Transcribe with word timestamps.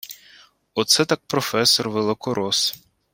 Оце 0.73 1.05
так 1.05 1.21
професор-великорос! 1.27 2.73